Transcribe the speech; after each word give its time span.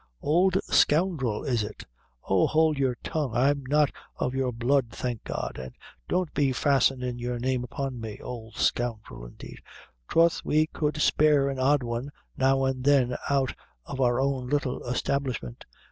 "Ould 0.25 0.57
scoundrel, 0.63 1.43
is 1.43 1.61
it? 1.61 1.83
Oh, 2.27 2.47
hould 2.47 2.79
your 2.79 2.97
tongue; 3.03 3.35
I'm 3.35 3.63
not 3.67 3.91
of 4.15 4.33
your 4.33 4.51
blood, 4.51 4.87
thank 4.89 5.23
God! 5.23 5.59
and 5.61 5.75
don't 6.09 6.33
be 6.33 6.51
fastenin' 6.51 7.19
your 7.19 7.37
name 7.37 7.63
upon 7.63 8.01
me. 8.01 8.19
Ould 8.19 8.55
scoundrel, 8.55 9.27
indeed! 9.27 9.59
Troth, 10.07 10.41
we 10.43 10.65
could 10.65 10.99
spare 10.99 11.49
an 11.49 11.59
odd 11.59 11.83
one 11.83 12.09
now 12.35 12.65
and 12.65 12.83
then 12.83 13.15
out 13.29 13.53
of 13.85 14.01
our 14.01 14.19
own 14.19 14.47
little 14.47 14.83
establishment." 14.87 15.65